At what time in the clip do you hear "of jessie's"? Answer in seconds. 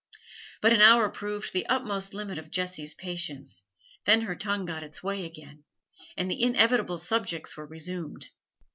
2.39-2.95